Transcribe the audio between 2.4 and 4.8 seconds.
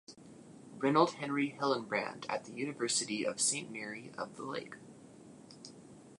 the University of Saint Mary of the Lake.